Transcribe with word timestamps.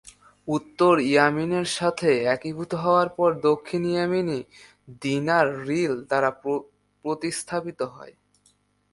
উত্তর 0.47 0.93
ইয়েমেনের 1.09 1.67
সাথে 1.77 2.09
একীভূত 2.35 2.71
হওয়ার 2.83 3.09
পর 3.17 3.29
দক্ষিণ 3.47 3.81
ইয়েমেনি 3.91 4.39
দিনার 5.01 5.47
রিল 5.67 5.93
দ্বারা 6.09 6.29
প্রতিস্থাপিত 7.05 7.79
হয়। 7.95 8.13